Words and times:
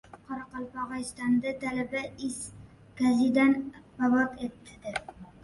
Qoraqalpog‘istonda 0.27 1.53
talaba 1.63 2.01
is 2.29 2.39
gazidan 3.03 3.55
vafot 4.01 4.43
etdi 4.49 4.97